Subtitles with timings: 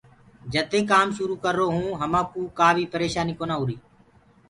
[0.53, 3.81] جد دي ڪآم شروُ ڪررآ هونٚ همآ ڪوُ ڪآ بيٚ پريشآنيٚ ڪونآ هوريٚ۔